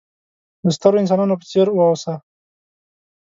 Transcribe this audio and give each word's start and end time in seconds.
د 0.63 0.65
سترو 0.75 1.01
انسانانو 1.01 1.39
په 1.39 1.45
څېر 1.51 1.67
وه 1.71 1.83
اوسه! 1.89 2.13